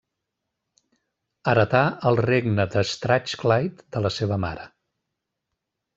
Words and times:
Heretà 1.51 1.83
el 2.11 2.17
Regne 2.27 2.67
de 2.77 2.85
Strathclyde 2.95 3.87
de 3.97 4.03
la 4.07 4.13
seva 4.17 4.43
mare. 4.47 4.65